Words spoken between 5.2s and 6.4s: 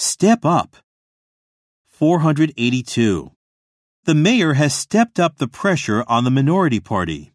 the pressure on the